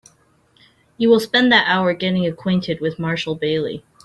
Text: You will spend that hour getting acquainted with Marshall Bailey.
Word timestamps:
You 0.97 1.09
will 1.11 1.19
spend 1.19 1.51
that 1.51 1.67
hour 1.67 1.93
getting 1.93 2.25
acquainted 2.25 2.81
with 2.81 2.97
Marshall 2.97 3.35
Bailey. 3.35 3.85